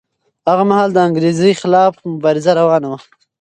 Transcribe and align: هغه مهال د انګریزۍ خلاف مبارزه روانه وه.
هغه 0.49 0.63
مهال 0.69 0.89
د 0.93 0.97
انګریزۍ 1.07 1.53
خلاف 1.61 1.93
مبارزه 2.13 2.51
روانه 2.59 2.87
وه. 2.91 2.99